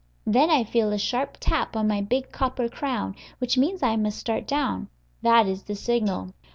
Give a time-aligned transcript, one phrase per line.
[0.25, 4.17] Then I feel a sharp tap on my big copper crown, which means I must
[4.17, 4.89] start down.
[5.21, 6.33] That is the signal.